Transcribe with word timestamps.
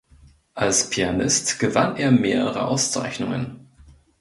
Als 0.55 0.89
Pianist 0.89 1.59
gewann 1.59 1.95
er 1.95 2.09
mehrere 2.11 2.65
Auszeichnungen. 2.65 3.67